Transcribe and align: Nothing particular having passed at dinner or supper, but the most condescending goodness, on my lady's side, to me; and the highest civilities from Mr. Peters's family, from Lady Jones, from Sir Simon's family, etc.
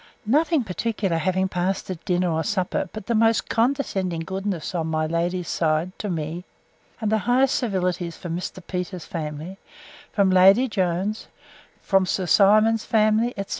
Nothing 0.25 0.63
particular 0.63 1.17
having 1.17 1.47
passed 1.47 1.87
at 1.91 2.03
dinner 2.05 2.31
or 2.31 2.43
supper, 2.43 2.89
but 2.91 3.05
the 3.05 3.13
most 3.13 3.49
condescending 3.49 4.21
goodness, 4.21 4.73
on 4.73 4.87
my 4.87 5.05
lady's 5.05 5.47
side, 5.47 5.91
to 5.99 6.09
me; 6.09 6.43
and 6.99 7.11
the 7.11 7.19
highest 7.29 7.53
civilities 7.53 8.17
from 8.17 8.35
Mr. 8.35 8.65
Peters's 8.65 9.05
family, 9.05 9.59
from 10.11 10.31
Lady 10.31 10.67
Jones, 10.67 11.27
from 11.83 12.07
Sir 12.07 12.25
Simon's 12.25 12.83
family, 12.83 13.35
etc. 13.37 13.49